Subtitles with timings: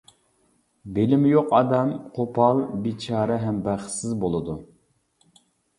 [0.95, 4.59] بىلىمى يوق ئادەم قوپال، بىچارە ھەم بەختسىز بولىدۇ.